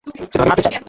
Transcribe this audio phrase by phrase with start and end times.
[0.07, 0.79] সে তোমাদের মারতে চায়।